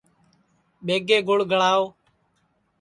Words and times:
ٻیگے 0.85 1.17
گھُڑ 1.27 1.39
گݪاؤ 1.51 1.83